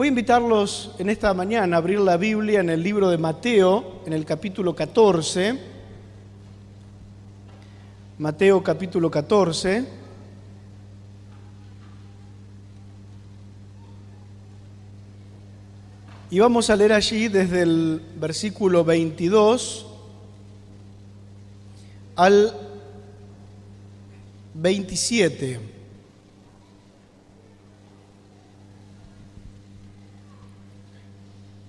[0.00, 4.00] Voy a invitarlos en esta mañana a abrir la Biblia en el libro de Mateo,
[4.06, 5.58] en el capítulo 14.
[8.16, 9.84] Mateo capítulo 14.
[16.30, 19.86] Y vamos a leer allí desde el versículo 22
[22.16, 22.54] al
[24.54, 25.79] 27.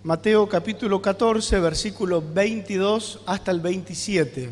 [0.04, 4.50] Mateo capítulo 14, versículo 22 hasta el 27.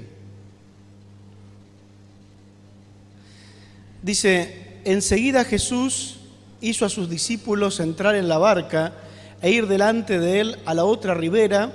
[4.04, 6.20] Dice, enseguida Jesús
[6.62, 8.94] hizo a sus discípulos entrar en la barca
[9.42, 11.72] e ir delante de él a la otra ribera,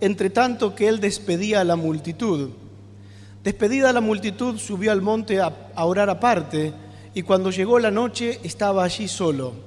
[0.00, 2.50] entre tanto que él despedía a la multitud.
[3.42, 6.72] Despedida la multitud, subió al monte a, a orar aparte,
[7.12, 9.66] y cuando llegó la noche estaba allí solo.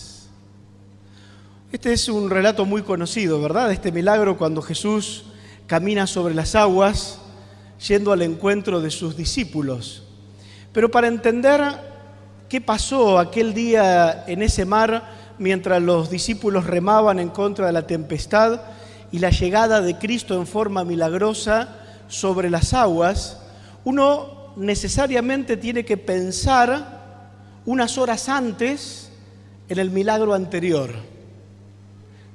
[1.71, 3.71] Este es un relato muy conocido, ¿verdad?
[3.71, 5.23] Este milagro cuando Jesús
[5.67, 7.19] camina sobre las aguas
[7.87, 10.03] yendo al encuentro de sus discípulos.
[10.73, 11.61] Pero para entender
[12.49, 17.87] qué pasó aquel día en ese mar mientras los discípulos remaban en contra de la
[17.87, 18.59] tempestad
[19.09, 21.77] y la llegada de Cristo en forma milagrosa
[22.09, 23.39] sobre las aguas,
[23.85, 27.29] uno necesariamente tiene que pensar
[27.65, 29.09] unas horas antes
[29.69, 31.10] en el milagro anterior.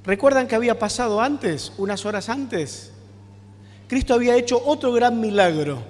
[0.06, 2.92] ¿Recuerdan que había pasado antes, unas horas antes?
[3.88, 5.82] Cristo había hecho otro gran milagro.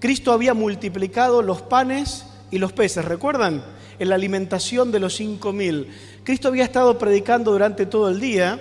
[0.00, 3.62] Cristo había multiplicado los panes y los peces, ¿recuerdan?
[3.98, 5.88] En la alimentación de los cinco mil.
[6.24, 8.58] Cristo había estado predicando durante todo el día.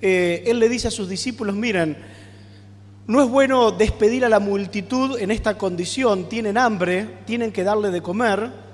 [0.00, 1.98] Eh, él le dice a sus discípulos, miren,
[3.06, 7.90] no es bueno despedir a la multitud en esta condición, tienen hambre, tienen que darle
[7.90, 8.65] de comer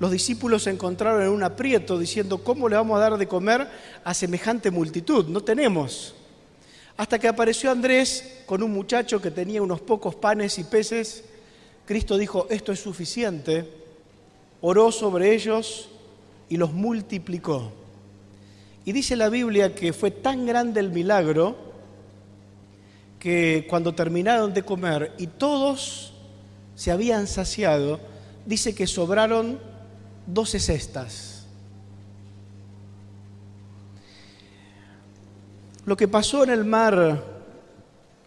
[0.00, 3.68] los discípulos se encontraron en un aprieto diciendo, ¿cómo le vamos a dar de comer
[4.04, 5.26] a semejante multitud?
[5.26, 6.14] No tenemos.
[6.96, 11.24] Hasta que apareció Andrés con un muchacho que tenía unos pocos panes y peces.
[11.84, 13.68] Cristo dijo, esto es suficiente.
[14.60, 15.88] Oró sobre ellos
[16.48, 17.72] y los multiplicó.
[18.84, 21.56] Y dice la Biblia que fue tan grande el milagro
[23.18, 26.12] que cuando terminaron de comer y todos
[26.76, 27.98] se habían saciado,
[28.46, 29.58] dice que sobraron
[30.28, 31.46] doce cestas.
[35.86, 37.24] Lo que pasó en el mar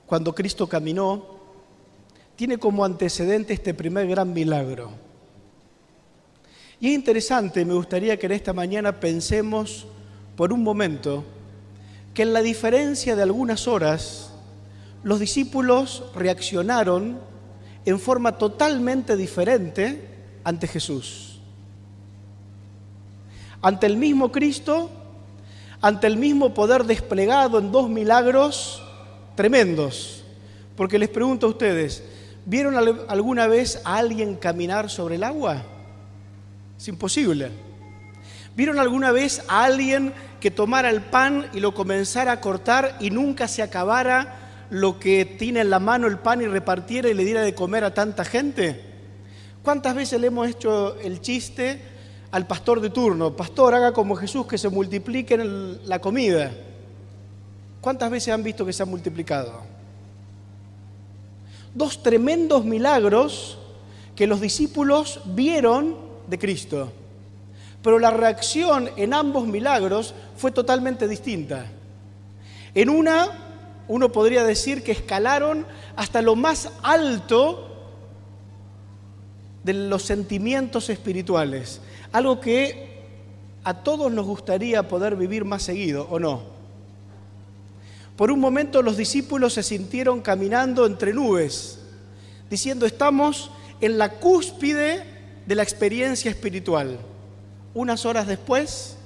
[0.08, 1.40] cuando Cristo caminó
[2.36, 4.90] tiene como antecedente este primer gran milagro.
[6.80, 9.86] Y es interesante, me gustaría que en esta mañana pensemos
[10.36, 11.24] por un momento
[12.16, 14.32] que en la diferencia de algunas horas,
[15.04, 17.20] los discípulos reaccionaron
[17.86, 20.08] en forma totalmente diferente
[20.44, 21.31] ante Jesús
[23.62, 24.90] ante el mismo Cristo,
[25.82, 28.82] ante el mismo poder desplegado en dos milagros
[29.36, 30.24] tremendos.
[30.76, 32.04] Porque les pregunto a ustedes,
[32.46, 32.76] ¿vieron
[33.08, 35.64] alguna vez a alguien caminar sobre el agua?
[36.78, 37.50] Es imposible.
[38.56, 43.10] ¿Vieron alguna vez a alguien que tomara el pan y lo comenzara a cortar y
[43.10, 44.38] nunca se acabara
[44.70, 47.84] lo que tiene en la mano el pan y repartiera y le diera de comer
[47.84, 48.82] a tanta gente?
[49.64, 51.80] ¿Cuántas veces le hemos hecho el chiste
[52.32, 56.52] al pastor de turno, pastor, haga como Jesús que se multiplique la comida.
[57.82, 59.62] ¿Cuántas veces han visto que se ha multiplicado?
[61.74, 63.58] Dos tremendos milagros
[64.16, 65.98] que los discípulos vieron
[66.28, 66.92] de Cristo.
[67.82, 71.66] Pero la reacción en ambos milagros fue totalmente distinta.
[72.74, 73.28] En una,
[73.88, 75.66] uno podría decir que escalaron
[75.98, 77.68] hasta lo más alto
[79.64, 82.92] de los sentimientos espirituales algo que
[83.64, 86.42] a todos nos gustaría poder vivir más seguido, ¿o no?
[88.16, 91.80] Por un momento los discípulos se sintieron caminando entre nubes,
[92.50, 95.04] diciendo, estamos en la cúspide
[95.46, 97.00] de la experiencia espiritual.
[97.74, 98.98] Unas horas después,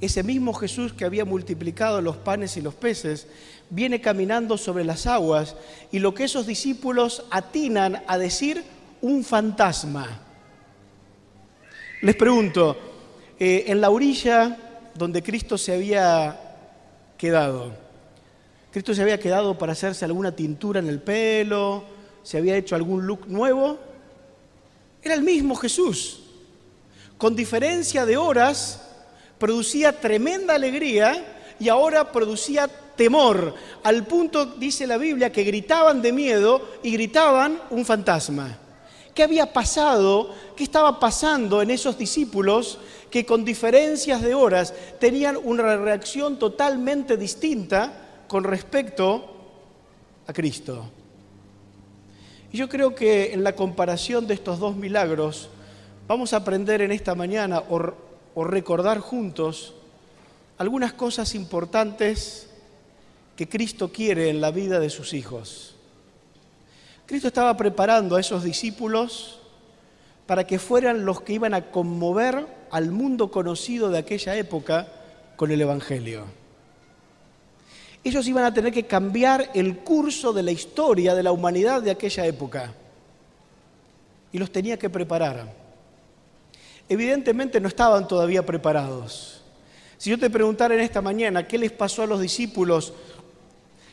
[0.00, 3.26] ese mismo Jesús que había multiplicado los panes y los peces,
[3.70, 5.56] viene caminando sobre las aguas
[5.90, 8.64] y lo que esos discípulos atinan a decir,
[9.02, 10.23] un fantasma.
[12.04, 12.76] Les pregunto,
[13.38, 16.38] eh, en la orilla donde Cristo se había
[17.16, 17.72] quedado,
[18.70, 21.82] Cristo se había quedado para hacerse alguna tintura en el pelo,
[22.22, 23.78] se había hecho algún look nuevo.
[25.02, 26.24] Era el mismo Jesús.
[27.16, 28.86] Con diferencia de horas,
[29.38, 36.12] producía tremenda alegría y ahora producía temor, al punto, dice la Biblia, que gritaban de
[36.12, 38.58] miedo y gritaban un fantasma.
[39.14, 40.30] ¿Qué había pasado?
[40.56, 42.78] ¿Qué estaba pasando en esos discípulos
[43.10, 49.24] que con diferencias de horas tenían una reacción totalmente distinta con respecto
[50.26, 50.90] a Cristo?
[52.52, 55.48] Y yo creo que en la comparación de estos dos milagros
[56.06, 59.74] vamos a aprender en esta mañana o, recordar juntos
[60.58, 62.48] algunas cosas importantes
[63.36, 65.73] que Cristo quiere en la vida de sus hijos.
[67.06, 69.40] Cristo estaba preparando a esos discípulos
[70.26, 74.88] para que fueran los que iban a conmover al mundo conocido de aquella época
[75.36, 76.24] con el Evangelio.
[78.02, 81.90] Ellos iban a tener que cambiar el curso de la historia de la humanidad de
[81.90, 82.72] aquella época.
[84.32, 85.52] Y los tenía que preparar.
[86.88, 89.42] Evidentemente no estaban todavía preparados.
[89.96, 92.92] Si yo te preguntara en esta mañana qué les pasó a los discípulos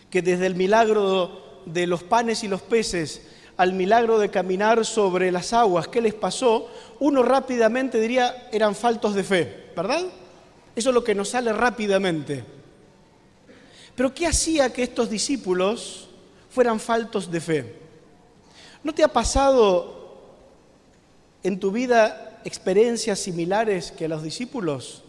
[0.10, 3.22] que desde el milagro de los panes y los peces
[3.58, 6.68] al milagro de caminar sobre las aguas, ¿qué les pasó?
[7.00, 10.04] Uno rápidamente diría eran faltos de fe, ¿verdad?
[10.76, 12.44] Eso es lo que nos sale rápidamente.
[13.96, 16.10] Pero ¿qué hacía que estos discípulos
[16.50, 17.76] fueran faltos de fe?
[18.84, 20.18] ¿No te ha pasado
[21.44, 25.04] en tu vida experiencias similares que a los discípulos?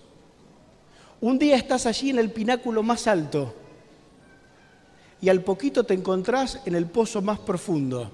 [1.20, 3.54] Un día estás allí en el pináculo más alto
[5.22, 8.10] y al poquito te encontrás en el pozo más profundo.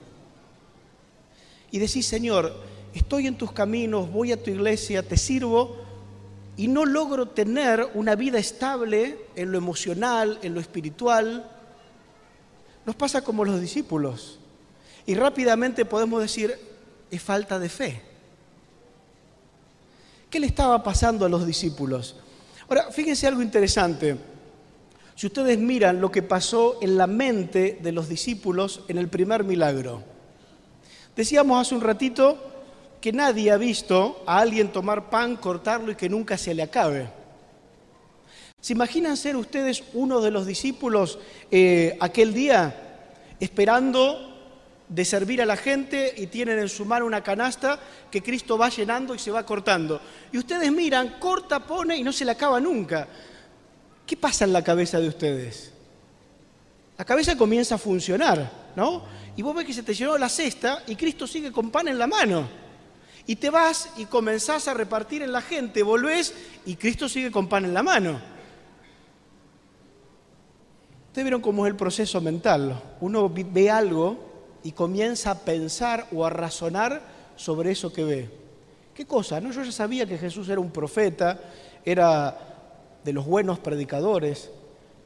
[1.70, 2.54] Y decís, Señor,
[2.94, 5.78] estoy en tus caminos, voy a tu iglesia, te sirvo
[6.58, 11.50] y no logro tener una vida estable en lo emocional, en lo espiritual.
[12.84, 14.38] Nos pasa como los discípulos.
[15.06, 16.54] Y rápidamente podemos decir,
[17.10, 18.02] es falta de fe.
[20.28, 22.16] ¿Qué le estaba pasando a los discípulos?
[22.68, 24.18] Ahora, fíjense algo interesante.
[25.18, 29.42] Si ustedes miran lo que pasó en la mente de los discípulos en el primer
[29.42, 30.00] milagro,
[31.16, 32.38] decíamos hace un ratito
[33.00, 37.10] que nadie ha visto a alguien tomar pan, cortarlo y que nunca se le acabe.
[38.60, 41.18] ¿Se imaginan ser ustedes uno de los discípulos
[41.50, 43.08] eh, aquel día
[43.40, 44.54] esperando
[44.88, 48.68] de servir a la gente y tienen en su mano una canasta que Cristo va
[48.68, 50.00] llenando y se va cortando?
[50.30, 53.08] Y ustedes miran, corta, pone y no se le acaba nunca.
[54.08, 55.70] ¿Qué pasa en la cabeza de ustedes?
[56.96, 59.02] La cabeza comienza a funcionar, ¿no?
[59.36, 61.98] Y vos ves que se te llenó la cesta y Cristo sigue con pan en
[61.98, 62.48] la mano.
[63.26, 66.34] Y te vas y comenzás a repartir en la gente, volvés
[66.64, 68.18] y Cristo sigue con pan en la mano.
[71.08, 72.82] Ustedes vieron cómo es el proceso mental.
[73.02, 77.02] Uno ve algo y comienza a pensar o a razonar
[77.36, 78.30] sobre eso que ve.
[78.94, 79.38] ¿Qué cosa?
[79.38, 81.38] No, yo ya sabía que Jesús era un profeta,
[81.84, 82.47] era
[83.08, 84.50] de los buenos predicadores,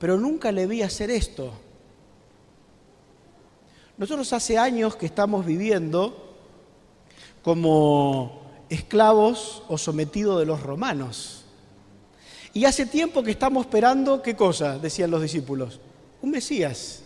[0.00, 1.52] pero nunca le vi hacer esto.
[3.96, 6.34] Nosotros hace años que estamos viviendo
[7.44, 11.44] como esclavos o sometidos de los romanos.
[12.52, 14.80] Y hace tiempo que estamos esperando, ¿qué cosa?
[14.80, 15.78] Decían los discípulos.
[16.22, 17.04] Un Mesías.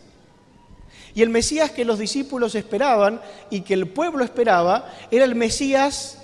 [1.15, 3.21] Y el Mesías que los discípulos esperaban
[3.51, 6.23] y que el pueblo esperaba era el Mesías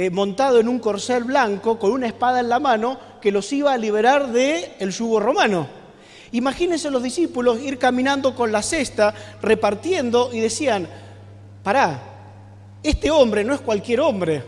[0.00, 3.72] eh, montado en un corcel blanco con una espada en la mano que los iba
[3.72, 5.66] a liberar del el yugo romano.
[6.30, 9.12] Imagínense los discípulos ir caminando con la cesta,
[9.42, 10.86] repartiendo y decían,
[11.64, 12.00] pará,
[12.80, 14.44] este hombre no es cualquier hombre,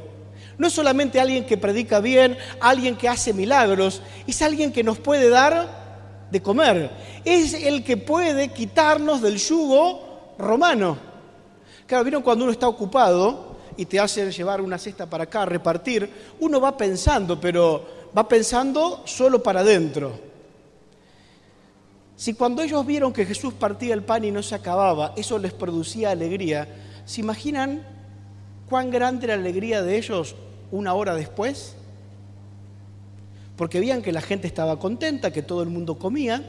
[0.57, 5.00] no es solamente alguien que predica bien, alguien que hace milagros, es alguien que nos
[5.00, 6.92] puede dar de comer,
[7.25, 10.97] es el que puede quitarnos del yugo romano.
[11.88, 16.10] Claro, vieron cuando uno está ocupado, y te hacen llevar una cesta para acá, repartir,
[16.40, 20.30] uno va pensando, pero va pensando solo para adentro.
[22.16, 25.54] Si cuando ellos vieron que Jesús partía el pan y no se acababa, eso les
[25.54, 26.68] producía alegría,
[27.06, 27.82] ¿se imaginan
[28.68, 30.36] cuán grande la alegría de ellos
[30.70, 31.76] una hora después?
[33.56, 36.42] Porque veían que la gente estaba contenta, que todo el mundo comía.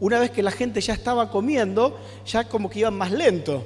[0.00, 3.64] Una vez que la gente ya estaba comiendo, ya como que iban más lento.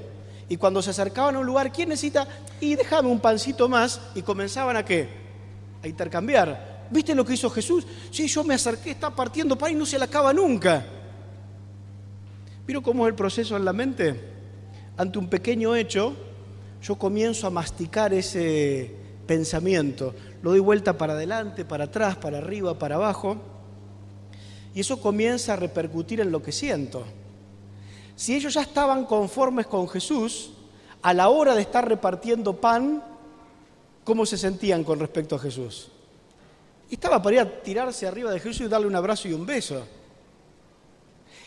[0.48, 2.26] Y cuando se acercaban a un lugar, ¿quién necesita?
[2.60, 5.08] Y déjame un pancito más y comenzaban a qué?
[5.82, 6.86] A intercambiar.
[6.90, 7.86] ¿Viste lo que hizo Jesús?
[8.10, 10.84] Sí, yo me acerqué, está partiendo pan y no se le acaba nunca.
[12.66, 14.20] ¿Vieron cómo es el proceso en la mente?
[14.96, 16.14] Ante un pequeño hecho,
[16.82, 18.94] yo comienzo a masticar ese
[19.26, 20.14] pensamiento.
[20.42, 23.38] Lo doy vuelta para adelante, para atrás, para arriba, para abajo.
[24.74, 27.04] Y eso comienza a repercutir en lo que siento.
[28.16, 30.50] Si ellos ya estaban conformes con Jesús,
[31.02, 33.02] a la hora de estar repartiendo pan,
[34.04, 35.88] ¿cómo se sentían con respecto a Jesús?
[36.90, 39.84] Estaba para ir a tirarse arriba de Jesús y darle un abrazo y un beso.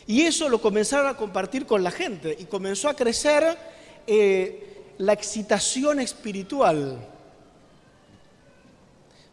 [0.06, 3.58] Y eso lo comenzaron a compartir con la gente y comenzó a crecer
[4.06, 6.98] eh, la excitación espiritual.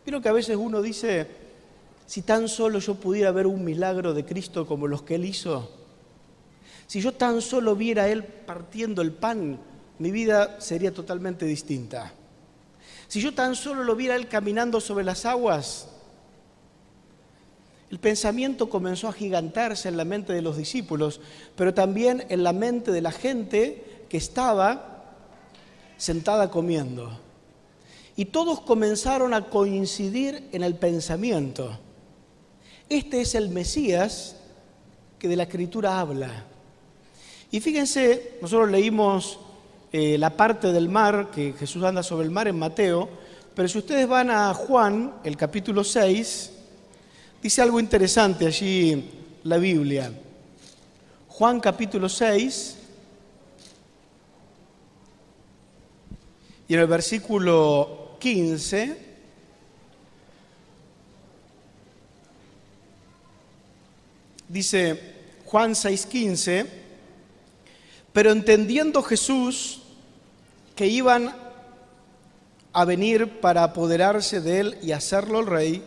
[0.04, 1.28] Pero que a veces uno dice,
[2.06, 5.70] si tan solo yo pudiera ver un milagro de Cristo como los que Él hizo,
[6.88, 9.60] si yo tan solo viera a Él partiendo el pan,
[10.00, 12.14] mi vida sería totalmente distinta.
[13.08, 15.88] Si yo tan solo lo viera a Él caminando sobre las aguas,
[17.90, 21.22] el pensamiento comenzó a gigantarse en la mente de los discípulos,
[21.56, 25.14] pero también en la mente de la gente que estaba
[25.98, 27.20] sentada comiendo.
[28.16, 31.78] Y todos comenzaron a coincidir en el pensamiento.
[32.90, 34.38] Este es el Mesías
[35.20, 36.46] que de la Escritura habla.
[37.56, 39.40] Y fíjense, nosotros leímos
[39.94, 43.08] eh, la parte del mar, que Jesús anda sobre el mar en Mateo,
[43.56, 46.52] pero si ustedes van a Juan, el capítulo 6,
[47.42, 49.10] dice algo interesante allí
[49.44, 50.12] la Biblia.
[51.30, 52.76] Juan capítulo 6,
[56.68, 58.98] y en el versículo 15,
[64.50, 65.00] dice
[65.46, 66.84] Juan 6:15,
[68.16, 69.82] pero entendiendo Jesús
[70.74, 71.36] que iban
[72.72, 75.84] a venir para apoderarse de él y hacerlo el rey,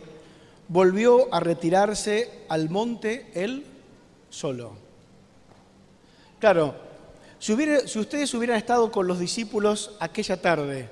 [0.67, 3.65] volvió a retirarse al monte él
[4.29, 4.73] solo.
[6.37, 6.75] Claro,
[7.39, 7.55] si,
[7.87, 10.87] si, ustedes hubieran estado con los discípulos aquella tarde,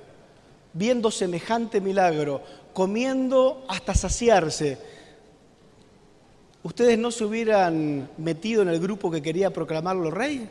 [0.73, 2.41] viendo semejante milagro,
[2.73, 4.79] comiendo hasta saciarse,
[6.63, 10.49] ¿ustedes no se hubieran metido en el grupo que quería proclamarlo rey?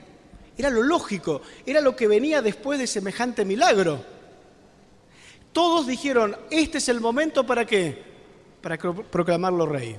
[0.58, 4.00] Era lo lógico, era lo que venía después de semejante milagro.
[5.52, 8.02] Todos dijeron, este es el momento para qué?
[8.62, 9.96] Para proclamarlo rey.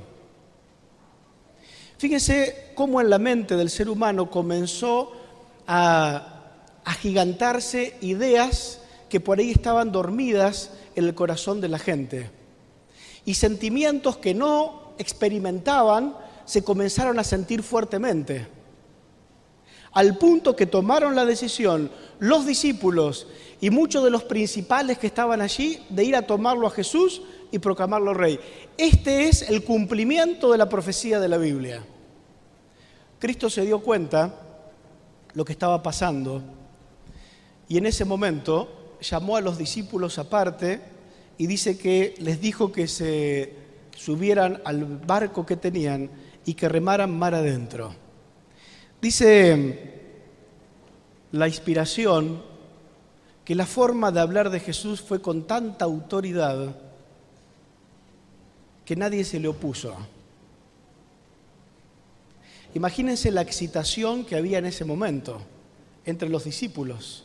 [1.98, 5.14] Fíjense cómo en la mente del ser humano comenzó
[5.68, 12.30] a agigantarse ideas que por ahí estaban dormidas en el corazón de la gente.
[13.26, 18.57] Y sentimientos que no experimentaban se comenzaron a sentir fuertemente
[19.98, 21.89] al punto que tomaron la decisión
[22.20, 23.25] los discípulos
[23.60, 27.58] y muchos de los principales que estaban allí de ir a tomarlo a Jesús y
[27.58, 28.39] proclamarlo rey.
[28.77, 31.84] Este es el cumplimiento de la profecía de la Biblia.
[33.18, 34.36] Cristo se dio cuenta
[35.34, 36.44] lo que estaba pasando
[37.68, 40.80] y en ese momento llamó a los discípulos aparte
[41.39, 43.51] y dice que les dijo que se
[43.96, 46.12] subieran al barco que tenían
[46.46, 48.06] y que remaran mar adentro.
[49.01, 49.94] Dice
[51.32, 52.42] la inspiración
[53.46, 56.75] que la forma de hablar de Jesús fue con tanta autoridad
[58.84, 59.96] que nadie se le opuso.
[62.74, 65.42] Imagínense la excitación que había en ese momento
[66.06, 67.24] entre los discípulos.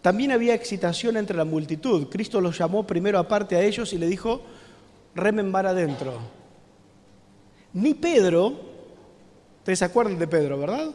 [0.00, 2.08] También había excitación entre la multitud.
[2.08, 4.42] Cristo los llamó primero aparte a ellos y le dijo,
[5.14, 6.18] remen adentro.
[7.72, 8.71] Ni Pedro,
[9.62, 10.90] Ustedes se acuerdan de Pedro, ¿verdad?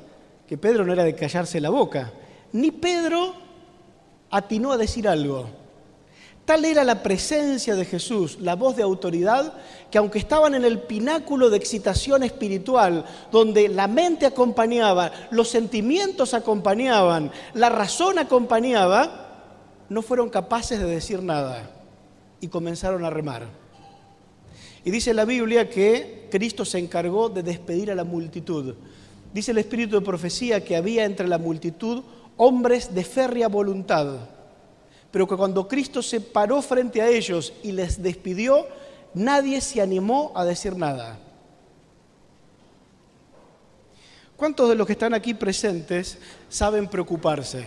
[0.45, 2.11] Que Pedro no era de callarse la boca.
[2.51, 3.33] Ni Pedro
[4.29, 5.47] atinó a decir algo.
[6.43, 9.53] Tal era la presencia de Jesús, la voz de autoridad,
[9.89, 16.33] que aunque estaban en el pináculo de excitación espiritual, donde la mente acompañaba, los sentimientos
[16.33, 19.27] acompañaban, la razón acompañaba,
[19.87, 21.71] no fueron capaces de decir nada
[22.41, 23.43] y comenzaron a remar.
[24.87, 28.73] Y dice la Biblia que Cristo se encargó de despedir a la multitud.
[29.33, 32.05] Dice el espíritu de profecía que había entre la multitud
[32.37, 34.15] hombres de férrea voluntad,
[35.11, 38.65] pero que cuando Cristo se paró frente a ellos y les despidió,
[39.13, 41.19] nadie se animó a decir nada.
[44.37, 46.17] ¿Cuántos de los que están aquí presentes
[46.47, 47.65] saben preocuparse?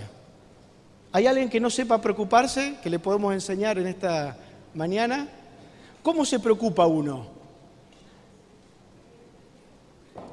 [1.13, 4.39] ¿Hay alguien que no sepa preocuparse, que le podemos enseñar en esta
[4.73, 5.29] mañana?
[6.03, 7.27] ¿Cómo se preocupa uno?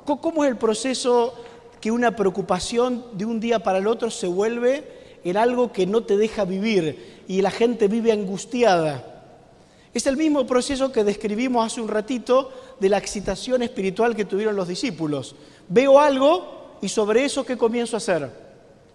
[0.05, 1.33] ¿Cómo es el proceso
[1.81, 6.03] que una preocupación de un día para el otro se vuelve en algo que no
[6.03, 9.25] te deja vivir y la gente vive angustiada?
[9.93, 14.55] Es el mismo proceso que describimos hace un ratito de la excitación espiritual que tuvieron
[14.55, 15.35] los discípulos.
[15.67, 18.31] Veo algo y sobre eso, ¿qué comienzo a hacer?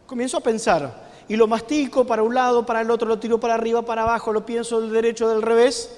[0.07, 3.55] Comienzo a pensar y lo mastico para un lado, para el otro, lo tiro para
[3.55, 5.91] arriba, para abajo, lo pienso del derecho, del revés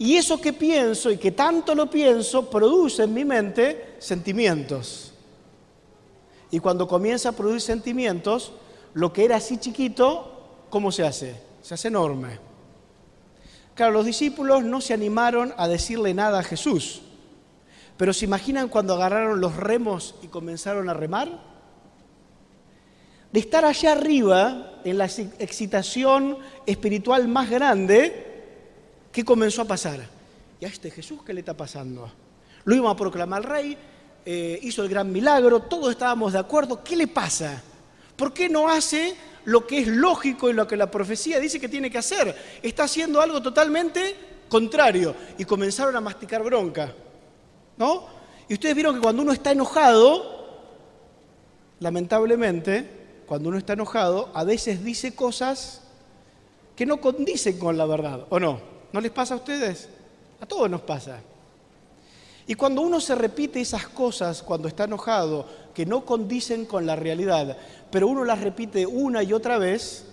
[0.00, 5.12] y eso que pienso y que tanto lo pienso produce en mi mente sentimientos.
[6.50, 8.52] Y cuando comienza a producir sentimientos,
[8.94, 11.36] lo que era así chiquito, ¿cómo se hace?
[11.60, 12.38] Se hace enorme.
[13.74, 17.02] Claro, los discípulos no se animaron a decirle nada a Jesús,
[17.98, 21.28] pero ¿se imaginan cuando agarraron los remos y comenzaron a remar?
[23.30, 28.29] De estar allá arriba, en la excitación espiritual más grande,
[29.12, 30.00] ¿qué comenzó a pasar?
[30.60, 32.10] ¿Y a este Jesús qué le está pasando?
[32.64, 33.76] Lo iba a proclamar rey,
[34.24, 36.84] eh, hizo el gran milagro, todos estábamos de acuerdo.
[36.84, 37.62] ¿Qué le pasa?
[38.16, 39.14] ¿Por qué no hace
[39.46, 42.36] lo que es lógico y lo que la profecía dice que tiene que hacer?
[42.62, 44.14] Está haciendo algo totalmente
[44.48, 45.14] contrario.
[45.38, 46.92] Y comenzaron a masticar bronca.
[47.78, 48.06] ¿No?
[48.48, 50.40] Y ustedes vieron que cuando uno está enojado,
[51.78, 55.82] lamentablemente, cuando uno está enojado, a veces dice cosas
[56.76, 58.60] que no condicen con la verdad, ¿o no?
[58.92, 59.88] ¿No les pasa a ustedes?
[60.40, 61.20] A todos nos pasa.
[62.46, 66.96] Y cuando uno se repite esas cosas cuando está enojado, que no condicen con la
[66.96, 67.56] realidad,
[67.90, 70.06] pero uno las repite una y otra vez,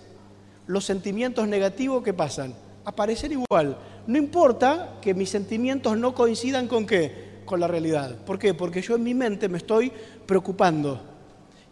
[0.68, 2.54] los sentimientos negativos que pasan
[2.86, 3.78] aparecen igual.
[4.06, 8.16] No importa que mis sentimientos no coincidan con qué, con la realidad.
[8.26, 8.54] ¿Por qué?
[8.54, 9.92] Porque yo en mi mente me estoy
[10.26, 11.02] preocupando.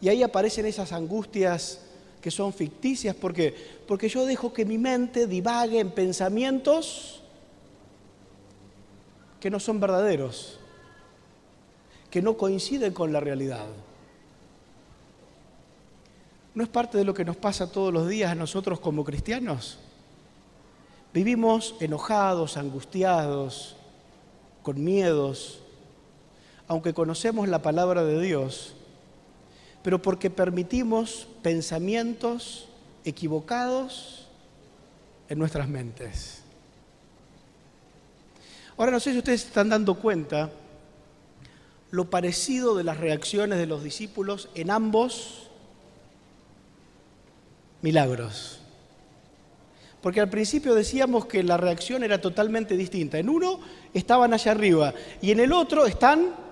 [0.01, 1.84] Y ahí aparecen esas angustias
[2.25, 3.15] que son ficticias.
[3.15, 3.53] ¿Por qué?
[3.87, 7.21] Porque yo dejo que mi mente divague en pensamientos
[9.39, 10.57] que no son verdaderos,
[12.09, 13.67] que no coinciden con la realidad.
[16.55, 19.77] ¿No es parte de lo que nos pasa todos los días a nosotros como cristianos?
[21.13, 23.75] Vivimos enojados, angustiados,
[24.63, 25.59] con miedos,
[26.67, 28.74] aunque conocemos la palabra de Dios,
[29.85, 32.67] pero porque permitimos pensamientos
[33.03, 34.25] equivocados
[35.29, 36.41] en nuestras mentes.
[38.75, 40.49] Ahora no sé si ustedes están dando cuenta
[41.91, 45.51] lo parecido de las reacciones de los discípulos en ambos
[47.83, 48.61] milagros.
[50.01, 53.19] Porque al principio decíamos que la reacción era totalmente distinta.
[53.19, 53.59] En uno
[53.93, 56.44] estaban allá arriba y en el otro están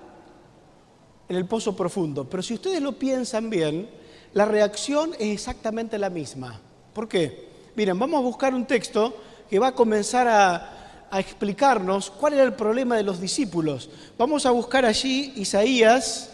[1.28, 2.24] en el pozo profundo.
[2.28, 3.88] Pero si ustedes lo piensan bien,
[4.32, 6.60] la reacción es exactamente la misma.
[6.92, 7.48] ¿Por qué?
[7.76, 9.16] Miren, vamos a buscar un texto
[9.48, 13.90] que va a comenzar a, a explicarnos cuál era el problema de los discípulos.
[14.18, 16.30] Vamos a buscar allí Isaías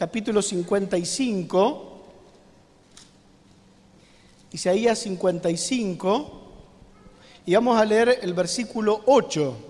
[0.00, 2.02] capítulo 55,
[4.50, 6.40] Isaías 55,
[7.44, 9.69] y vamos a leer el versículo 8.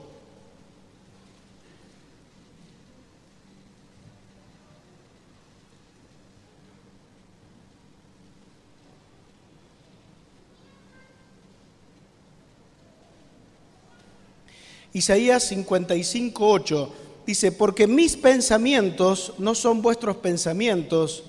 [14.92, 16.92] Isaías 55, 8
[17.26, 21.22] dice, porque mis pensamientos no son vuestros pensamientos,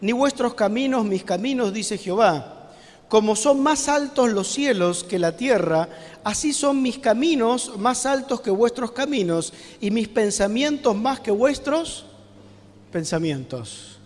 [0.00, 2.72] ni vuestros caminos mis caminos, dice Jehová.
[3.08, 5.88] Como son más altos los cielos que la tierra,
[6.24, 12.06] así son mis caminos más altos que vuestros caminos, y mis pensamientos más que vuestros
[12.90, 13.98] pensamientos.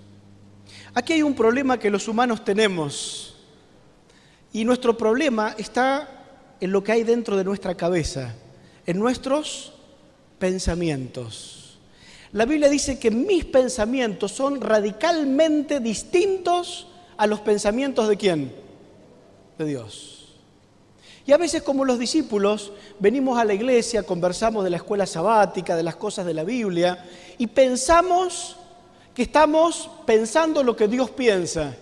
[0.93, 3.37] Aquí hay un problema que los humanos tenemos,
[4.53, 8.35] y nuestro problema está en lo que hay dentro de nuestra cabeza
[8.89, 9.71] en nuestros
[10.39, 11.79] pensamientos.
[12.33, 16.87] La Biblia dice que mis pensamientos son radicalmente distintos
[17.19, 18.51] a los pensamientos de quién?
[19.59, 20.39] De Dios.
[21.27, 25.77] Y a veces como los discípulos venimos a la iglesia, conversamos de la escuela sabática,
[25.77, 27.05] de las cosas de la Biblia,
[27.37, 28.57] y pensamos
[29.15, 31.77] que estamos pensando lo que Dios piensa.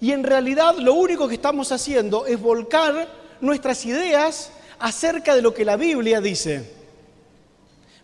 [0.00, 3.08] Y en realidad lo único que estamos haciendo es volcar
[3.40, 4.50] nuestras ideas
[4.80, 6.64] acerca de lo que la Biblia dice.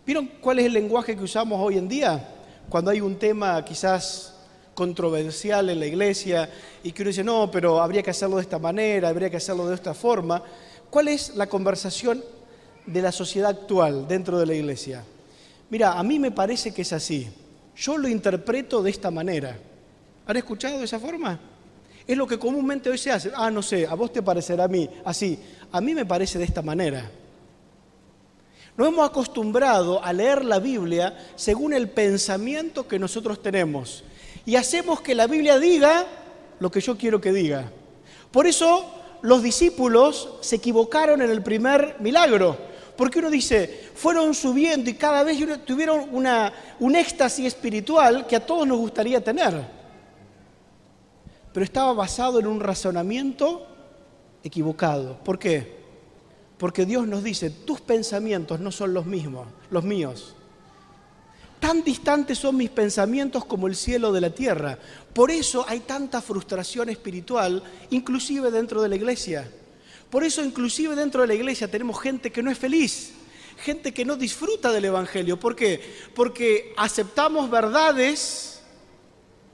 [0.05, 2.35] ¿Vieron cuál es el lenguaje que usamos hoy en día?
[2.69, 4.35] Cuando hay un tema quizás
[4.73, 6.49] controversial en la iglesia
[6.83, 9.67] y que uno dice, no, pero habría que hacerlo de esta manera, habría que hacerlo
[9.67, 10.41] de esta forma.
[10.89, 12.23] ¿Cuál es la conversación
[12.85, 15.03] de la sociedad actual dentro de la iglesia?
[15.69, 17.27] Mira, a mí me parece que es así.
[17.75, 19.57] Yo lo interpreto de esta manera.
[20.27, 21.39] ¿Han escuchado de esa forma?
[22.07, 23.31] Es lo que comúnmente hoy se hace.
[23.35, 25.37] Ah, no sé, a vos te parecerá a mí así.
[25.71, 27.09] A mí me parece de esta manera.
[28.75, 34.03] Nos hemos acostumbrado a leer la Biblia según el pensamiento que nosotros tenemos.
[34.45, 36.05] Y hacemos que la Biblia diga
[36.59, 37.71] lo que yo quiero que diga.
[38.31, 42.57] Por eso los discípulos se equivocaron en el primer milagro.
[42.95, 48.45] Porque uno dice, fueron subiendo y cada vez tuvieron una, un éxtasis espiritual que a
[48.45, 49.77] todos nos gustaría tener
[51.57, 53.65] pero estaba basado en un razonamiento
[54.43, 55.17] equivocado.
[55.23, 55.77] ¿Por qué?
[56.57, 60.35] Porque Dios nos dice, tus pensamientos no son los mismos, los míos.
[61.59, 64.77] Tan distantes son mis pensamientos como el cielo de la tierra.
[65.13, 69.49] Por eso hay tanta frustración espiritual, inclusive dentro de la iglesia.
[70.09, 73.13] Por eso inclusive dentro de la iglesia tenemos gente que no es feliz,
[73.57, 75.39] gente que no disfruta del Evangelio.
[75.39, 75.81] ¿Por qué?
[76.15, 78.61] Porque aceptamos verdades,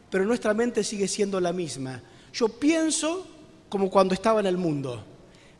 [0.10, 2.04] pero nuestra mente sigue siendo la misma.
[2.34, 3.28] Yo pienso
[3.74, 5.04] como cuando estaba en el mundo.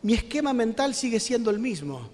[0.04, 2.10] Mi esquema mental sigue siendo el mismo.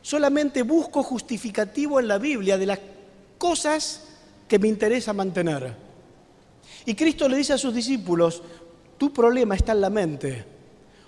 [0.00, 2.78] Solamente busco justificativo en la Biblia de las
[3.36, 4.04] cosas
[4.46, 5.74] que me interesa mantener.
[6.84, 8.40] Y Cristo le dice a sus discípulos,
[8.96, 10.44] tu problema está en la mente.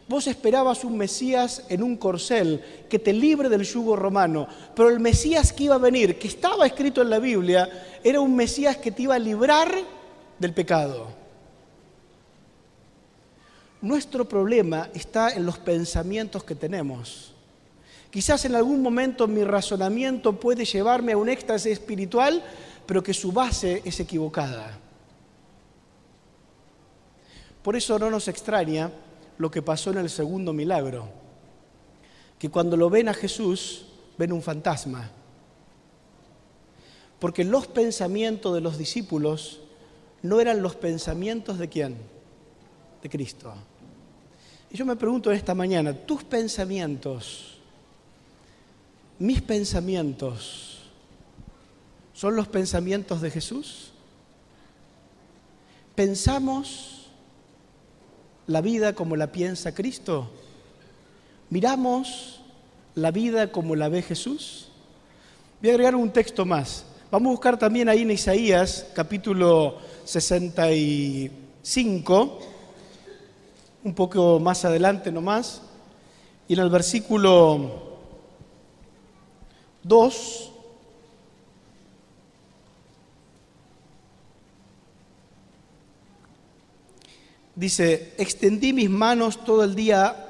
[0.09, 4.99] Vos esperabas un Mesías en un corcel que te libre del yugo romano, pero el
[4.99, 8.91] Mesías que iba a venir, que estaba escrito en la Biblia, era un Mesías que
[8.91, 9.73] te iba a librar
[10.41, 11.18] del pecado.
[13.81, 17.33] Nuestro problema está en los pensamientos que tenemos.
[18.11, 22.43] Quizás en algún momento mi razonamiento puede llevarme a un éxtasis espiritual,
[22.87, 24.79] pero que su base es equivocada.
[27.62, 28.91] Por eso no nos extraña
[29.37, 31.09] lo que pasó en el segundo milagro,
[32.38, 33.87] que cuando lo ven a Jesús
[34.17, 35.11] ven un fantasma.
[37.21, 39.61] Porque los pensamientos de los discípulos
[40.23, 42.18] no eran los pensamientos de quién?
[43.03, 43.55] De Cristo.
[44.71, 47.59] Y yo me pregunto esta mañana, tus pensamientos
[49.19, 50.79] mis pensamientos
[52.13, 53.91] son los pensamientos de Jesús?
[55.97, 57.09] ¿Pensamos
[58.47, 60.31] la vida como la piensa Cristo?
[61.51, 62.41] ¿Miramos
[62.95, 64.69] la vida como la ve Jesús?
[65.61, 66.85] Voy a agregar un texto más.
[67.11, 72.39] Vamos a buscar también ahí en Isaías capítulo 65,
[73.85, 75.62] un poco más adelante nomás,
[76.47, 77.88] y en el versículo
[79.83, 80.53] 2,
[87.55, 90.27] dice, extendí mis manos todo el día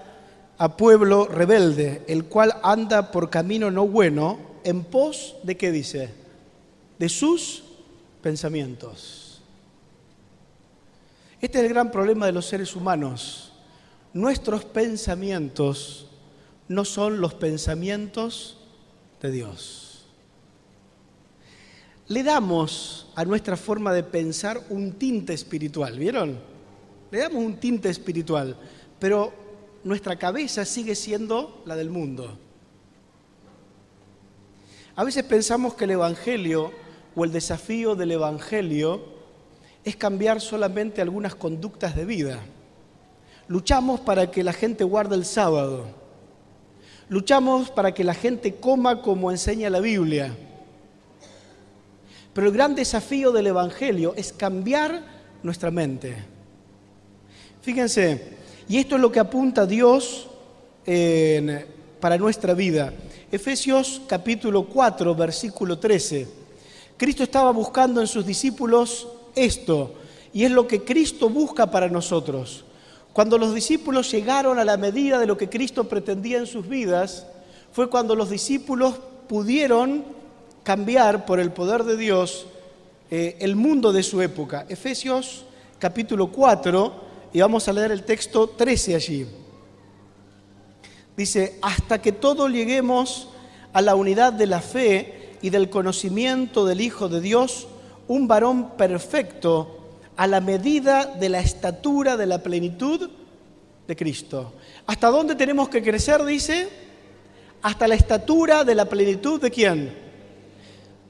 [0.56, 6.10] a pueblo rebelde, el cual anda por camino no bueno, en pos de qué dice?
[6.98, 7.62] De sus
[8.22, 9.27] pensamientos.
[11.40, 13.52] Este es el gran problema de los seres humanos.
[14.12, 16.08] Nuestros pensamientos
[16.66, 18.58] no son los pensamientos
[19.22, 20.06] de Dios.
[22.08, 26.40] Le damos a nuestra forma de pensar un tinte espiritual, ¿vieron?
[27.10, 28.56] Le damos un tinte espiritual,
[28.98, 29.32] pero
[29.84, 32.36] nuestra cabeza sigue siendo la del mundo.
[34.96, 36.72] A veces pensamos que el Evangelio
[37.14, 39.17] o el desafío del Evangelio
[39.88, 42.40] es cambiar solamente algunas conductas de vida.
[43.48, 45.86] Luchamos para que la gente guarde el sábado,
[47.10, 50.36] Luchamos para que la gente coma como enseña la Biblia.
[52.34, 55.02] Pero el gran desafío del Evangelio es cambiar
[55.42, 56.14] nuestra mente.
[57.62, 58.36] Fíjense,
[58.68, 60.28] y esto es lo que apunta Dios
[61.98, 62.92] para nuestra vida.
[63.32, 66.28] Efesios capítulo 4, versículo 13.
[66.98, 69.08] Cristo estaba buscando en sus discípulos
[69.44, 69.94] esto,
[70.32, 72.64] y es lo que Cristo busca para nosotros.
[73.12, 77.26] Cuando los discípulos llegaron a la medida de lo que Cristo pretendía en sus vidas,
[77.72, 78.94] fue cuando los discípulos
[79.28, 80.04] pudieron
[80.62, 82.46] cambiar por el poder de Dios
[83.10, 84.66] eh, el mundo de su época.
[84.68, 85.44] Efesios
[85.78, 86.92] capítulo 4,
[87.32, 89.26] y vamos a leer el texto 13 allí.
[91.16, 93.28] Dice, hasta que todos lleguemos
[93.72, 97.68] a la unidad de la fe y del conocimiento del Hijo de Dios,
[98.08, 99.76] un varón perfecto
[100.16, 103.08] a la medida de la estatura de la plenitud
[103.86, 104.54] de Cristo.
[104.86, 106.24] ¿Hasta dónde tenemos que crecer?
[106.24, 106.68] Dice,
[107.62, 109.94] hasta la estatura de la plenitud de quién.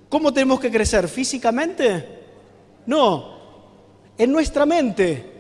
[0.09, 1.09] ¿Cómo tenemos que crecer?
[1.09, 2.19] ¿Físicamente?
[2.87, 3.39] No,
[4.17, 5.39] en nuestra mente.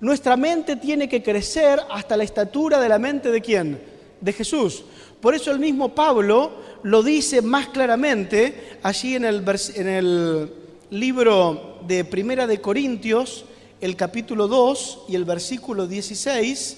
[0.00, 3.80] Nuestra mente tiene que crecer hasta la estatura de la mente de quién?
[4.20, 4.84] De Jesús.
[5.20, 6.50] Por eso el mismo Pablo
[6.82, 10.52] lo dice más claramente allí en el,
[10.92, 13.46] libro de Primera de Corintios,
[13.80, 16.76] el capítulo 2 y el versículo 16,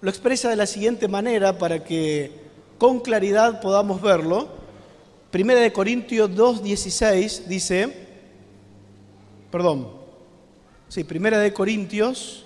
[0.00, 2.32] lo expresa de la siguiente manera para que
[2.76, 4.48] con claridad podamos verlo.
[5.30, 8.08] Primera de Corintios 2, 16 dice,
[9.52, 9.90] perdón,
[10.88, 12.44] sí, Primera de Corintios,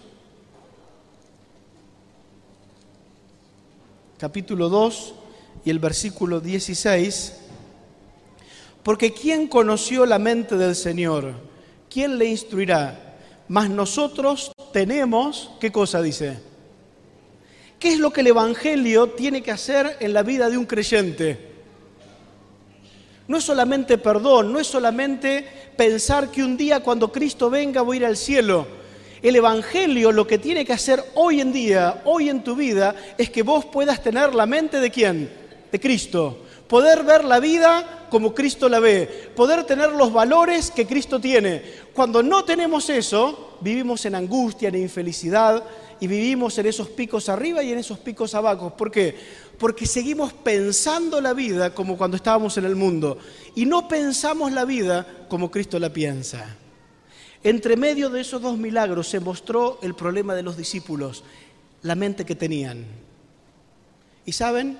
[4.18, 5.14] capítulo 2
[5.64, 7.47] y el versículo 16,
[8.88, 11.35] porque ¿quién conoció la mente del Señor?
[11.90, 13.18] ¿Quién le instruirá?
[13.46, 16.38] Mas nosotros tenemos, ¿qué cosa dice?
[17.79, 21.38] ¿Qué es lo que el Evangelio tiene que hacer en la vida de un creyente?
[23.27, 25.46] No es solamente perdón, no es solamente
[25.77, 28.66] pensar que un día cuando Cristo venga voy a ir al cielo.
[29.20, 33.29] El Evangelio lo que tiene que hacer hoy en día, hoy en tu vida, es
[33.29, 35.31] que vos puedas tener la mente de quién?
[35.70, 36.46] De Cristo.
[36.68, 39.31] Poder ver la vida como Cristo la ve.
[39.35, 41.62] Poder tener los valores que Cristo tiene.
[41.94, 45.64] Cuando no tenemos eso, vivimos en angustia, en infelicidad
[46.00, 48.76] y vivimos en esos picos arriba y en esos picos abajo.
[48.76, 49.16] ¿Por qué?
[49.59, 53.18] Porque seguimos pensando la vida como cuando estábamos en el mundo
[53.54, 56.57] y no pensamos la vida como Cristo la piensa.
[57.42, 61.24] Entre medio de esos dos milagros se mostró el problema de los discípulos,
[61.83, 62.85] la mente que tenían.
[64.26, 64.78] Y saben,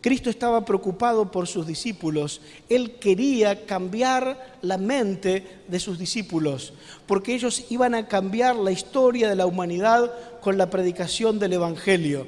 [0.00, 2.40] Cristo estaba preocupado por sus discípulos.
[2.68, 6.74] Él quería cambiar la mente de sus discípulos,
[7.06, 12.26] porque ellos iban a cambiar la historia de la humanidad con la predicación del Evangelio.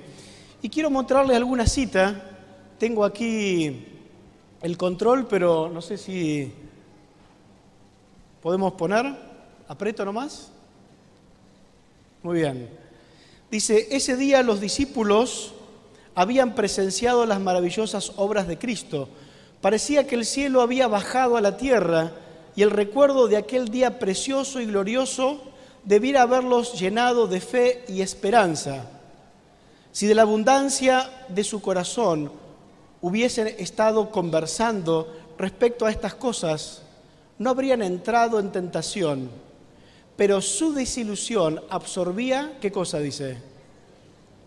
[0.61, 2.37] Y quiero mostrarles alguna cita.
[2.79, 3.87] Tengo aquí
[4.61, 6.53] el control, pero no sé si
[8.43, 9.07] podemos poner.
[9.69, 10.51] Aprieto nomás.
[12.23, 12.69] Muy bien.
[13.51, 15.55] Dice, ese día los discípulos
[16.19, 19.09] habían presenciado las maravillosas obras de Cristo.
[19.61, 22.11] Parecía que el cielo había bajado a la tierra
[22.57, 25.41] y el recuerdo de aquel día precioso y glorioso
[25.85, 28.87] debiera haberlos llenado de fe y esperanza.
[29.93, 32.33] Si de la abundancia de su corazón
[33.01, 36.83] hubiesen estado conversando respecto a estas cosas,
[37.39, 39.31] no habrían entrado en tentación,
[40.17, 43.48] pero su desilusión absorbía, ¿qué cosa dice?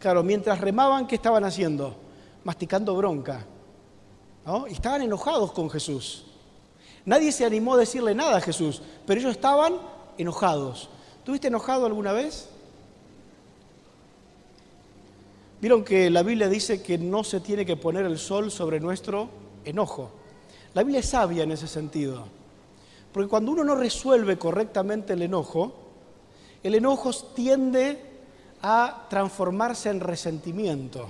[0.02, 1.96] Claro, mientras remaban, ¿qué estaban haciendo?
[2.44, 3.46] Masticando bronca.
[4.44, 4.68] ¿no?
[4.68, 6.24] Y estaban enojados con Jesús.
[7.06, 9.76] Nadie se animó a decirle nada a Jesús, pero ellos estaban
[10.18, 10.90] enojados.
[11.24, 12.50] ¿Tuviste enojado alguna vez?
[15.62, 19.30] Vieron que la Biblia dice que no se tiene que poner el sol sobre nuestro
[19.66, 20.10] enojo.
[20.74, 22.26] La Biblia es sabia en ese sentido.
[23.14, 25.74] Porque cuando uno no resuelve correctamente el enojo,
[26.64, 28.11] el enojo tiende
[28.62, 31.08] a transformarse en resentimiento.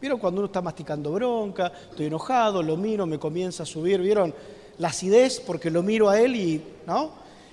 [0.00, 4.00] ¿Vieron cuando uno está masticando bronca, estoy enojado, lo miro, me comienza a subir?
[4.00, 4.34] ¿Vieron
[4.78, 7.10] la acidez porque lo miro a él y, ¿no?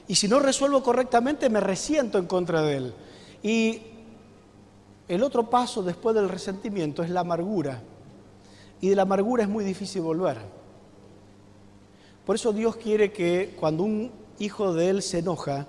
[0.08, 2.93] Y si no resuelvo correctamente, me resiento en contra de él.
[3.43, 3.82] Y
[5.08, 7.82] el otro paso después del resentimiento es la amargura.
[8.82, 10.38] Y de la amargura es muy difícil volver.
[12.25, 15.67] Por eso Dios quiere que cuando un hijo de Él se enoja,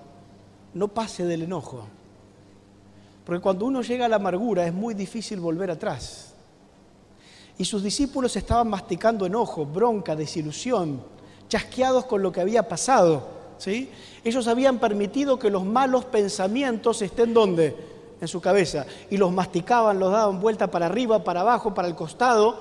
[0.73, 1.87] no pase del enojo
[3.25, 6.35] porque cuando uno llega a la amargura es muy difícil volver atrás.
[7.59, 11.03] Y sus discípulos estaban masticando enojo, bronca, desilusión,
[11.49, 13.29] chasqueados con lo que había pasado.
[13.59, 13.91] ¿sí?
[14.25, 17.77] Ellos habían permitido que los malos pensamientos estén donde?
[18.21, 18.87] En su cabeza.
[19.11, 22.59] Y los masticaban, los daban vuelta para arriba, para abajo, para el costado.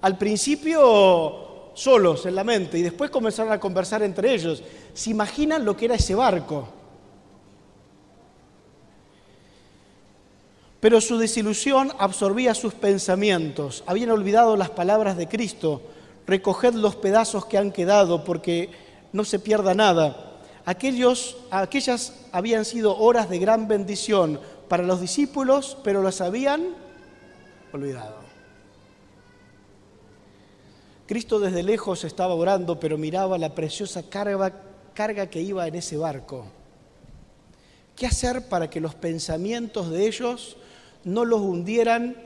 [0.00, 4.62] Al principio solos en la mente y después comenzaron a conversar entre ellos.
[4.94, 6.66] ¿Se imaginan lo que era ese barco?
[10.86, 13.82] Pero su desilusión absorbía sus pensamientos.
[13.88, 15.82] Habían olvidado las palabras de Cristo.
[16.28, 18.70] Recoged los pedazos que han quedado porque
[19.12, 20.36] no se pierda nada.
[20.64, 26.76] Aquellos, aquellas habían sido horas de gran bendición para los discípulos, pero las habían
[27.72, 28.18] olvidado.
[31.08, 34.52] Cristo desde lejos estaba orando, pero miraba la preciosa carga,
[34.94, 36.46] carga que iba en ese barco.
[37.96, 40.56] ¿Qué hacer para que los pensamientos de ellos
[41.06, 42.16] no los hundieran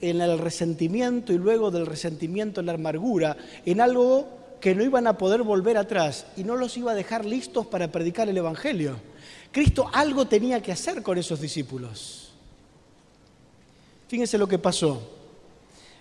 [0.00, 4.28] en el resentimiento y luego del resentimiento en la amargura, en algo
[4.60, 7.90] que no iban a poder volver atrás y no los iba a dejar listos para
[7.90, 8.96] predicar el Evangelio.
[9.50, 12.30] Cristo algo tenía que hacer con esos discípulos.
[14.08, 15.00] Fíjense lo que pasó.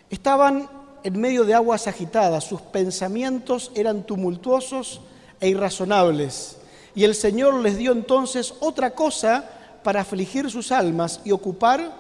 [0.10, 0.70] Estaban
[1.04, 5.00] en medio de aguas agitadas, sus pensamientos eran tumultuosos
[5.40, 6.58] e irrazonables.
[6.94, 9.55] Y el Señor les dio entonces otra cosa
[9.86, 11.92] para afligir sus almas y ocupar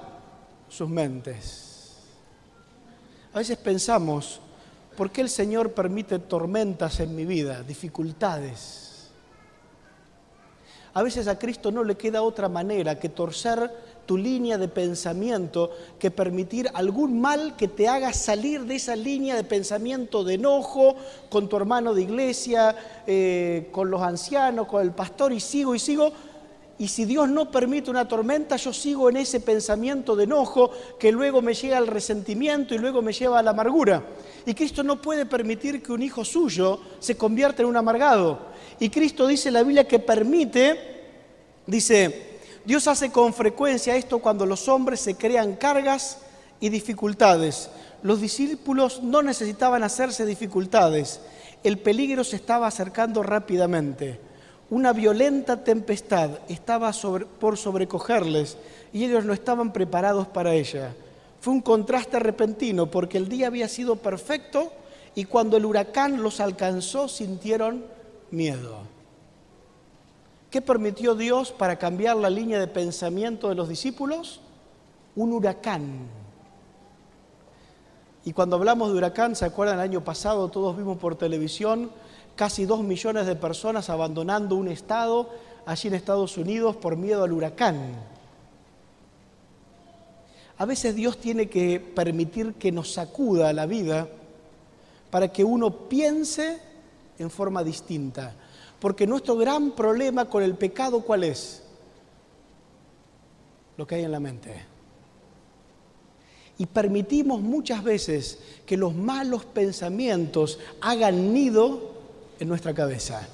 [0.67, 1.97] sus mentes.
[3.31, 4.39] A veces pensamos,
[4.97, 9.11] ¿por qué el Señor permite tormentas en mi vida, dificultades?
[10.95, 13.71] A veces a Cristo no le queda otra manera que torcer
[14.07, 15.69] tu línea de pensamiento,
[15.99, 20.95] que permitir algún mal que te haga salir de esa línea de pensamiento de enojo
[21.29, 25.79] con tu hermano de iglesia, eh, con los ancianos, con el pastor, y sigo y
[25.79, 26.11] sigo
[26.77, 31.11] y si Dios no permite una tormenta, yo sigo en ese pensamiento de enojo que
[31.11, 34.03] luego me llega al resentimiento y luego me lleva a la amargura.
[34.45, 38.47] Y Cristo no puede permitir que un hijo suyo se convierta en un amargado.
[38.77, 41.03] Y Cristo dice en la Biblia que permite,
[41.65, 46.17] dice, Dios hace con frecuencia esto cuando los hombres se crean cargas
[46.59, 47.69] y dificultades.
[48.03, 51.21] Los discípulos no necesitaban hacerse dificultades,
[51.63, 54.24] el peligro se estaba acercando rápidamente.
[54.69, 56.91] Una violenta tempestad estaba
[57.39, 58.57] por sobrecogerles
[58.91, 60.95] y ellos no estaban preparados para ella.
[61.39, 64.71] Fue un contraste repentino porque el día había sido perfecto
[65.13, 67.85] y cuando el huracán los alcanzó sintieron
[68.31, 68.79] miedo.
[70.49, 74.41] ¿Qué permitió Dios para cambiar la línea de pensamiento de los discípulos?
[75.15, 76.07] Un huracán.
[78.23, 80.47] Y cuando hablamos de huracán, ¿se acuerdan el año pasado?
[80.47, 81.91] Todos vimos por televisión
[82.35, 85.29] casi dos millones de personas abandonando un estado
[85.65, 87.93] allí en Estados Unidos por miedo al huracán.
[90.57, 94.07] A veces Dios tiene que permitir que nos sacuda la vida
[95.09, 96.59] para que uno piense
[97.17, 98.33] en forma distinta.
[98.79, 101.63] Porque nuestro gran problema con el pecado, ¿cuál es?
[103.77, 104.75] Lo que hay en la mente
[106.57, 111.94] y permitimos muchas veces que los malos pensamientos hagan nido
[112.39, 113.27] en nuestra cabeza.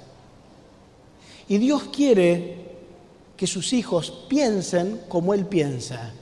[1.47, 2.55] Y Dios quiere
[3.35, 6.13] que sus hijos piensen como Él piensa.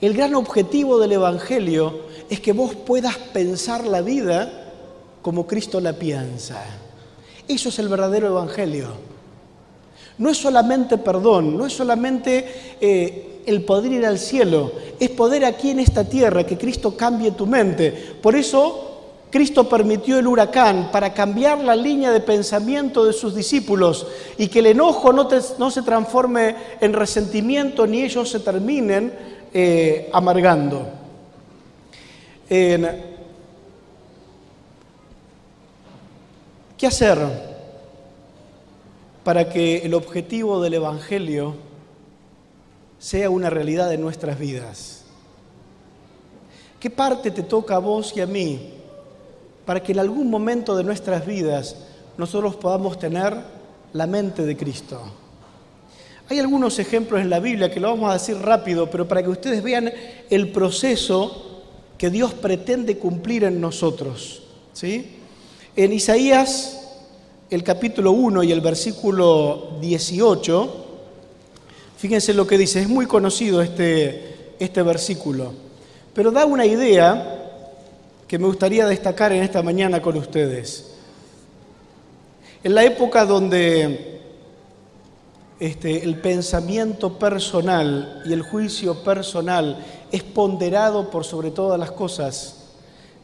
[0.00, 4.72] El gran objetivo del Evangelio es que vos puedas pensar la vida
[5.22, 6.60] como Cristo la piensa.
[7.46, 8.88] Eso es el verdadero Evangelio.
[10.18, 15.44] No es solamente perdón, no es solamente eh, el poder ir al cielo, es poder
[15.44, 17.90] aquí en esta tierra, que Cristo cambie tu mente.
[18.20, 18.91] Por eso
[19.32, 24.58] Cristo permitió el huracán para cambiar la línea de pensamiento de sus discípulos y que
[24.58, 29.12] el enojo no, se transforme en resentimiento ni ellos se terminen
[29.52, 30.86] eh, amargando.
[36.76, 37.18] ¿Qué hacer
[39.24, 41.54] para que el objetivo del Evangelio
[42.98, 45.04] sea una realidad en nuestras vidas.
[46.78, 48.81] ¿Qué parte te toca a vos y a mí
[49.64, 51.76] para que en algún momento de nuestras vidas
[52.16, 53.36] nosotros podamos tener
[53.92, 55.00] la mente de Cristo?
[56.28, 59.28] Hay algunos ejemplos en la Biblia que lo vamos a decir rápido, pero para que
[59.28, 59.92] ustedes vean
[60.30, 61.62] el proceso
[61.98, 64.42] que Dios pretende cumplir en nosotros.
[64.72, 65.18] ¿sí?
[65.76, 66.98] En Isaías,
[67.50, 70.82] el capítulo 1 y el versículo 18,
[72.02, 75.52] Fíjense lo que dice, es muy conocido este, este versículo,
[76.12, 77.31] pero da una idea
[78.32, 80.92] que me gustaría destacar en esta mañana con ustedes.
[82.64, 84.22] En la época donde
[85.60, 92.70] este, el pensamiento personal y el juicio personal es ponderado por sobre todas las cosas,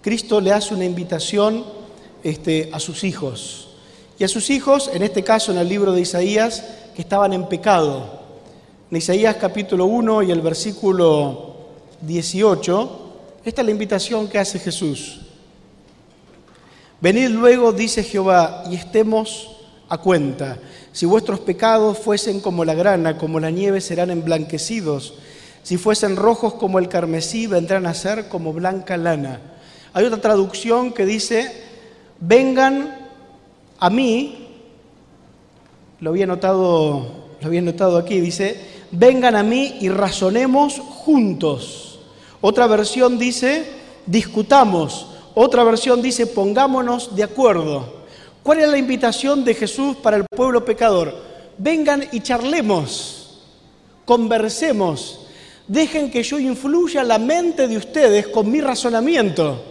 [0.02, 1.64] Cristo le hace una invitación
[2.22, 3.70] este, a sus hijos.
[4.18, 6.62] Y a sus hijos, en este caso en el libro de Isaías,
[6.94, 8.20] que estaban en pecado.
[8.90, 11.54] En Isaías capítulo 1 y el versículo
[12.02, 13.07] 18,
[13.48, 15.20] esta es la invitación que hace Jesús.
[17.00, 19.56] Venid luego, dice Jehová, y estemos
[19.88, 20.58] a cuenta.
[20.92, 25.14] Si vuestros pecados fuesen como la grana, como la nieve, serán emblanquecidos.
[25.62, 29.40] Si fuesen rojos como el carmesí, vendrán a ser como blanca lana.
[29.94, 31.50] Hay otra traducción que dice,
[32.20, 33.08] vengan
[33.78, 34.46] a mí,
[36.00, 41.87] lo había notado, lo había notado aquí, dice, vengan a mí y razonemos juntos.
[42.40, 43.66] Otra versión dice,
[44.06, 45.06] discutamos.
[45.34, 47.98] Otra versión dice, pongámonos de acuerdo.
[48.42, 51.14] ¿Cuál es la invitación de Jesús para el pueblo pecador?
[51.58, 53.40] Vengan y charlemos,
[54.04, 55.26] conversemos,
[55.66, 59.62] dejen que yo influya la mente de ustedes con mi razonamiento.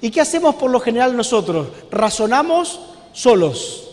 [0.00, 1.68] ¿Y qué hacemos por lo general nosotros?
[1.90, 2.80] Razonamos
[3.12, 3.87] solos.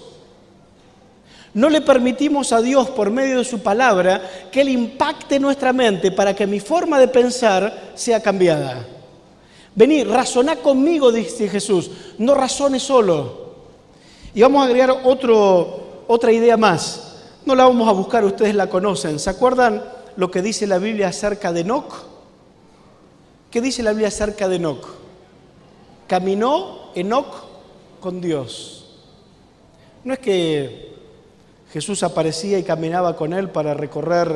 [1.55, 6.11] No le permitimos a Dios por medio de su palabra que Él impacte nuestra mente
[6.11, 8.85] para que mi forma de pensar sea cambiada.
[9.73, 13.45] Vení, razoná conmigo, dice Jesús, no razone solo.
[14.33, 14.97] Y vamos a agregar
[16.07, 17.21] otra idea más.
[17.45, 19.17] No la vamos a buscar, ustedes la conocen.
[19.17, 19.81] ¿Se acuerdan
[20.17, 22.03] lo que dice la Biblia acerca de Enoch?
[23.49, 24.85] ¿Qué dice la Biblia acerca de Enoch?
[26.07, 27.45] Caminó Enoch
[28.01, 28.87] con Dios.
[30.03, 30.94] No es que
[31.75, 34.31] Jesús aparecía y caminaba con él para recorrer.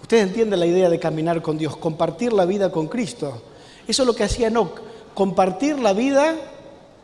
[0.00, 3.42] Ustedes entienden la idea de caminar con Dios, compartir la vida con Cristo.
[3.86, 4.80] Eso es lo que hacía Enoch,
[5.12, 6.34] compartir la vida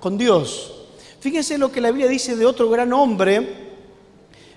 [0.01, 0.73] con Dios.
[1.21, 3.75] Fíjense lo que la Biblia dice de otro gran hombre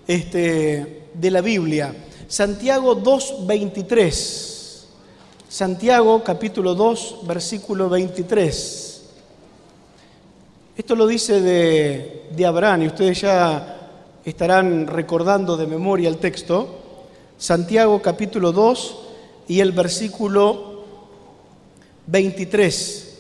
[0.07, 1.93] este, de la Biblia.
[2.29, 4.85] Santiago 2.23.
[5.49, 9.03] Santiago capítulo 2, versículo 23.
[10.77, 13.76] Esto lo dice de, de Abraham y ustedes ya
[14.29, 16.79] estarán recordando de memoria el texto,
[17.37, 18.97] Santiago capítulo 2
[19.47, 20.83] y el versículo
[22.07, 23.19] 23.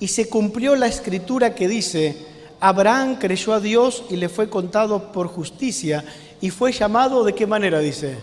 [0.00, 2.16] Y se cumplió la escritura que dice,
[2.58, 6.04] Abraham creyó a Dios y le fue contado por justicia
[6.40, 8.16] y fue llamado de qué manera, dice,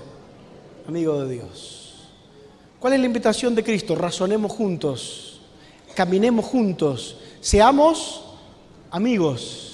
[0.89, 2.09] amigo de Dios.
[2.81, 3.95] ¿Cuál es la invitación de Cristo?
[3.95, 5.39] Razonemos juntos,
[5.95, 8.25] caminemos juntos, seamos
[8.89, 9.70] amigos.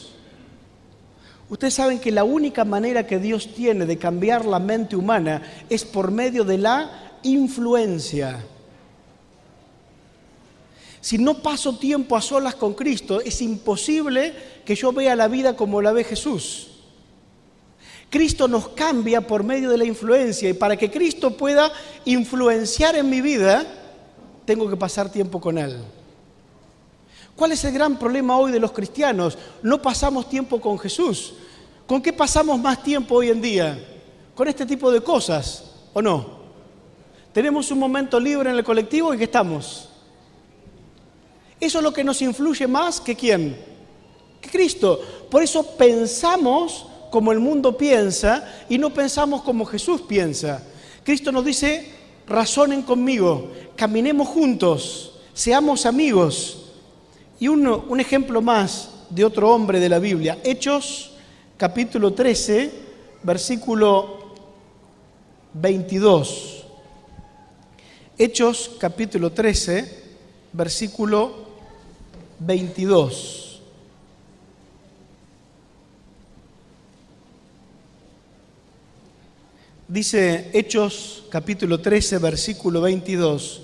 [1.49, 5.85] Ustedes saben que la única manera que Dios tiene de cambiar la mente humana es
[5.85, 8.43] por medio de la influencia.
[10.99, 14.33] Si no paso tiempo a solas con Cristo, es imposible
[14.65, 16.67] que yo vea la vida como la ve Jesús.
[18.09, 21.71] Cristo nos cambia por medio de la influencia y para que Cristo pueda
[22.03, 23.65] influenciar en mi vida,
[24.45, 25.77] tengo que pasar tiempo con Él.
[27.37, 29.37] ¿Cuál es el gran problema hoy de los cristianos?
[29.61, 31.35] No pasamos tiempo con Jesús.
[31.85, 33.79] ¿Con qué pasamos más tiempo hoy en día?
[34.33, 36.25] Con este tipo de cosas, ¿o no?
[37.31, 39.87] Tenemos un momento libre en el colectivo y ¿qué estamos?
[41.59, 43.55] Eso es lo que nos influye más que quién?
[44.41, 44.99] Que Cristo.
[45.29, 50.63] Por eso pensamos como el mundo piensa y no pensamos como Jesús piensa.
[51.03, 51.93] Cristo nos dice,
[52.25, 56.63] razonen conmigo, caminemos juntos, seamos amigos.
[57.39, 61.11] Y un ejemplo más de otro hombre de la Biblia, Hechos
[61.55, 62.71] capítulo 13,
[63.21, 64.33] versículo
[65.53, 66.65] 22.
[68.17, 70.03] Hechos capítulo 13,
[70.53, 71.47] versículo
[72.39, 73.61] 22.
[79.87, 83.61] Dice Hechos capítulo 13, versículo 22.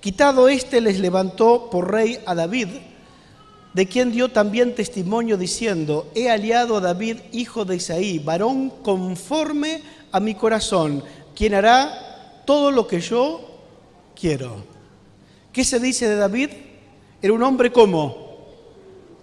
[0.00, 2.68] Quitado éste les levantó por rey a David,
[3.74, 9.82] de quien dio también testimonio diciendo, he aliado a David, hijo de Isaí, varón conforme
[10.12, 11.02] a mi corazón,
[11.34, 13.40] quien hará todo lo que yo
[14.18, 14.64] quiero.
[15.52, 16.50] ¿Qué se dice de David?
[17.20, 18.16] Era un hombre como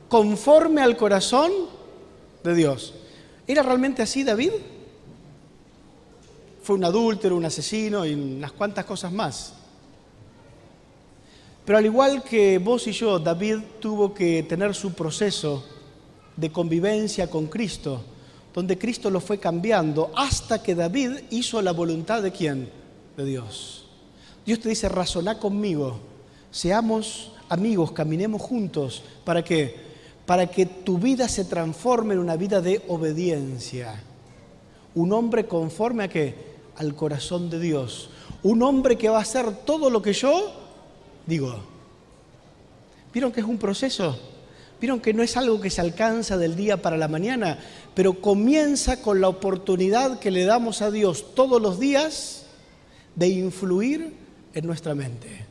[0.10, 1.52] conforme al corazón
[2.44, 2.94] de Dios.
[3.48, 4.52] ¿Era realmente así David?
[6.62, 9.54] Fue un adúltero, un asesino y unas cuantas cosas más.
[11.66, 15.64] Pero al igual que vos y yo, David tuvo que tener su proceso
[16.36, 18.02] de convivencia con Cristo,
[18.54, 22.70] donde Cristo lo fue cambiando hasta que David hizo la voluntad de quién?
[23.16, 23.86] De Dios.
[24.46, 26.00] Dios te dice, razoná conmigo,
[26.50, 29.04] seamos amigos, caminemos juntos.
[29.24, 29.76] ¿Para qué?
[30.26, 34.02] Para que tu vida se transforme en una vida de obediencia.
[34.96, 36.34] Un hombre conforme a qué?
[36.78, 38.10] Al corazón de Dios.
[38.42, 40.61] Un hombre que va a hacer todo lo que yo
[41.26, 41.60] digo.
[43.14, 44.18] ¿Vieron que es un proceso?
[44.80, 47.60] ¿Vieron que no es algo que se alcanza del día para la mañana?
[47.94, 52.46] Pero comienza con la oportunidad que le damos a Dios todos los días
[53.16, 54.14] de influir
[54.54, 55.46] en nuestra mente.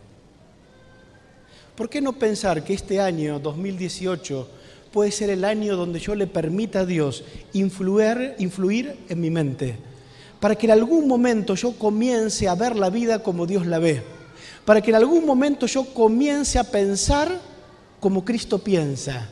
[1.76, 4.48] ¿Por qué no pensar que este año 2018
[4.92, 9.76] puede ser el año donde yo le permita a Dios influir, influir en mi mente?
[10.40, 14.02] Para que en algún momento yo comience a ver la vida como Dios la ve.
[14.64, 17.40] Para que en algún momento yo comience a pensar
[17.98, 19.28] como Cristo piensa.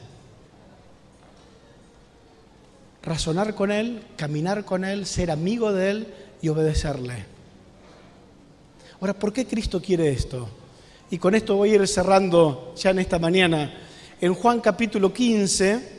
[3.03, 7.25] Razonar con Él, caminar con Él, ser amigo de Él y obedecerle.
[9.01, 10.49] Ahora, ¿por qué Cristo quiere esto?
[11.11, 13.73] Y con esto voy a ir cerrando ya en esta mañana.
[14.21, 15.99] En Juan capítulo 15,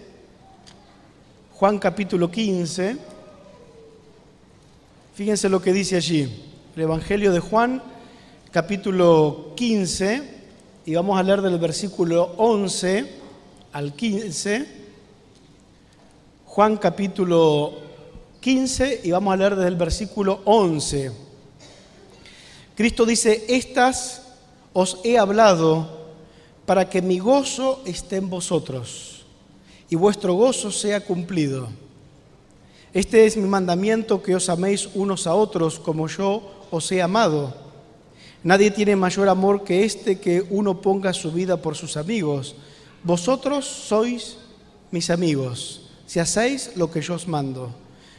[1.54, 2.98] Juan capítulo 15,
[5.16, 6.30] fíjense lo que dice allí,
[6.76, 7.82] el Evangelio de Juan
[8.52, 10.24] capítulo 15,
[10.88, 13.06] y vamos a leer del versículo 11
[13.74, 14.68] al 15.
[16.46, 17.74] Juan capítulo
[18.40, 21.12] 15 y vamos a leer desde el versículo 11.
[22.76, 24.24] Cristo dice, estas
[24.74, 26.00] os he hablado
[26.66, 29.26] para que mi gozo esté en vosotros
[29.90, 31.70] y vuestro gozo sea cumplido.
[32.94, 36.42] Este es mi mandamiento que os améis unos a otros como yo
[36.72, 37.69] os he amado.
[38.44, 42.56] Nadie tiene mayor amor que este que uno ponga su vida por sus amigos.
[43.04, 44.38] Vosotros sois
[44.92, 47.74] mis amigos, si hacéis lo que yo os mando.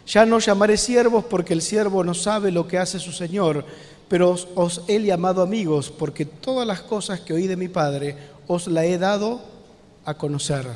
[0.07, 3.65] Ya no llamaré siervos porque el siervo no sabe lo que hace su Señor,
[4.09, 8.17] pero os, he llamado amigos, porque todas las cosas que oí de mi Padre
[8.47, 9.41] os la he dado
[10.05, 10.67] a conocer.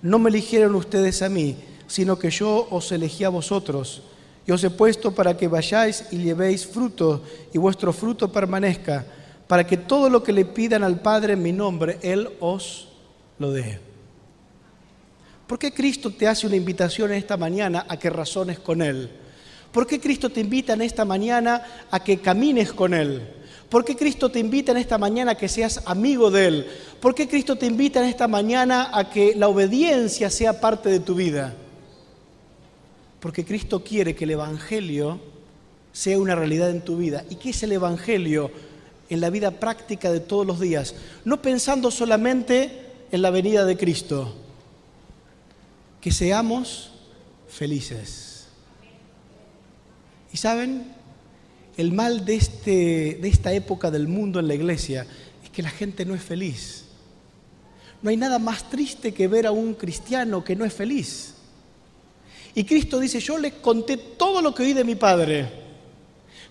[0.00, 4.02] No me eligieron ustedes a mí, sino que yo os elegí a vosotros,
[4.48, 7.22] y os he puesto para que vayáis y llevéis fruto,
[7.52, 9.04] y vuestro fruto permanezca,
[9.46, 12.88] para que todo lo que le pidan al Padre en mi nombre, Él os
[13.38, 13.78] lo dé.
[15.46, 19.10] ¿Por qué Cristo te hace una invitación esta mañana a que razones con Él?
[19.70, 23.28] ¿Por qué Cristo te invita en esta mañana a que camines con Él?
[23.68, 26.66] ¿Por qué Cristo te invita en esta mañana a que seas amigo de Él?
[27.02, 31.00] ¿Por qué Cristo te invita en esta mañana a que la obediencia sea parte de
[31.00, 31.54] tu vida?
[33.20, 35.20] Porque Cristo quiere que el Evangelio
[35.92, 37.24] sea una realidad en tu vida.
[37.30, 38.50] ¿Y qué es el Evangelio
[39.10, 40.94] en la vida práctica de todos los días?
[41.24, 44.34] No pensando solamente en la venida de Cristo,
[46.00, 46.92] que seamos
[47.48, 48.46] felices.
[50.32, 50.92] ¿Y saben?
[51.76, 55.06] El mal de, este, de esta época del mundo en la iglesia
[55.42, 56.84] es que la gente no es feliz.
[58.02, 61.34] No hay nada más triste que ver a un cristiano que no es feliz.
[62.58, 65.48] Y Cristo dice, yo les conté todo lo que oí de mi Padre.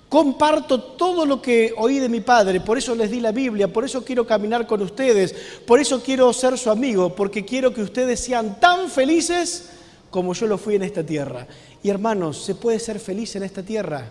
[0.07, 3.83] Comparto todo lo que oí de mi Padre, por eso les di la Biblia, por
[3.83, 5.35] eso quiero caminar con ustedes,
[5.65, 9.71] por eso quiero ser su amigo, porque quiero que ustedes sean tan felices
[10.09, 11.45] como yo lo fui en esta tierra.
[11.83, 14.09] Y hermanos, ¿se puede ser feliz en esta tierra?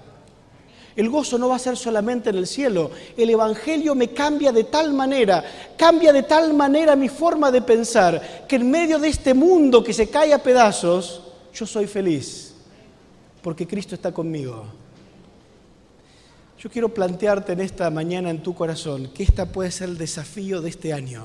[0.97, 2.91] El gozo no va a ser solamente en el cielo.
[3.17, 5.43] El Evangelio me cambia de tal manera,
[5.79, 9.95] cambia de tal manera mi forma de pensar, que en medio de este mundo que
[9.95, 11.23] se cae a pedazos,
[11.57, 12.55] yo soy feliz,
[13.43, 14.65] porque Cristo está conmigo.
[16.59, 20.61] Yo quiero plantearte en esta mañana en tu corazón que esta puede ser el desafío
[20.61, 21.25] de este año,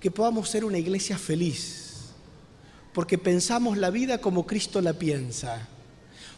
[0.00, 2.10] que podamos ser una iglesia feliz,
[2.92, 5.68] porque pensamos la vida como Cristo la piensa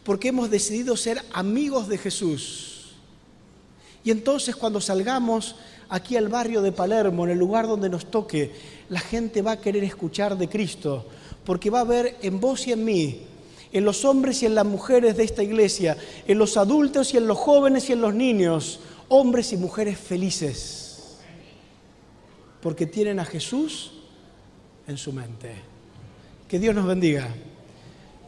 [0.03, 2.93] porque hemos decidido ser amigos de Jesús.
[4.03, 5.55] Y entonces cuando salgamos
[5.89, 8.51] aquí al barrio de Palermo, en el lugar donde nos toque,
[8.89, 11.05] la gente va a querer escuchar de Cristo,
[11.49, 13.21] porque va a ver en vos y en mí,
[13.71, 15.97] en los hombres y en las mujeres de esta iglesia,
[16.27, 21.17] en los adultos y en los jóvenes y en los niños, hombres y mujeres felices,
[22.61, 23.93] porque tienen a Jesús
[24.85, 25.55] en su mente.
[26.47, 27.27] Que Dios nos bendiga.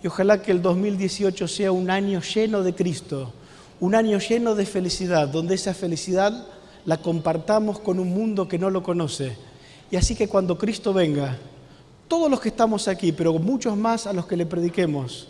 [0.02, 3.34] Y ojalá que el 2018 sea un año lleno de Cristo,
[3.82, 6.48] un año lleno de felicidad, donde esa felicidad
[6.86, 9.38] la compartamos con un mundo que no lo conoce.
[9.92, 11.38] Y así que cuando Cristo venga,
[12.12, 15.30] todos los que estamos aquí, pero muchos más a los que le prediquemos,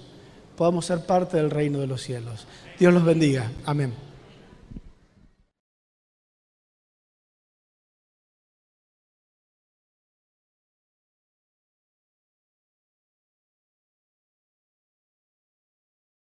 [0.57, 2.47] podamos ser parte del reino de los cielos.
[2.79, 3.51] Dios los bendiga.
[3.67, 3.93] Amén.